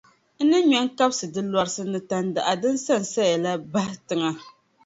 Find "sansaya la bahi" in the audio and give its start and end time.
2.85-3.95